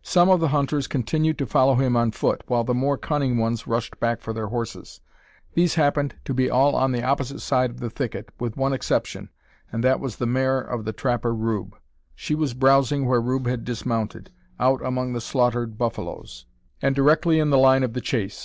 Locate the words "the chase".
17.92-18.44